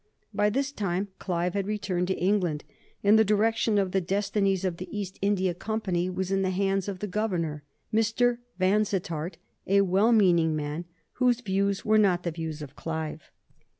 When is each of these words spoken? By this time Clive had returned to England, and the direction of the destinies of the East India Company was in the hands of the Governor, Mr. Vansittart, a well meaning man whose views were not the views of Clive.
By 0.33 0.49
this 0.49 0.71
time 0.71 1.09
Clive 1.19 1.53
had 1.53 1.67
returned 1.67 2.07
to 2.07 2.17
England, 2.17 2.63
and 3.03 3.19
the 3.19 3.23
direction 3.23 3.77
of 3.77 3.91
the 3.91 4.01
destinies 4.01 4.65
of 4.65 4.77
the 4.77 4.89
East 4.89 5.19
India 5.21 5.53
Company 5.53 6.09
was 6.09 6.31
in 6.31 6.41
the 6.41 6.49
hands 6.49 6.87
of 6.87 7.01
the 7.01 7.07
Governor, 7.07 7.61
Mr. 7.93 8.39
Vansittart, 8.59 9.37
a 9.67 9.81
well 9.81 10.11
meaning 10.11 10.55
man 10.55 10.85
whose 11.19 11.41
views 11.41 11.85
were 11.85 11.99
not 11.99 12.23
the 12.23 12.31
views 12.31 12.63
of 12.63 12.75
Clive. 12.75 13.29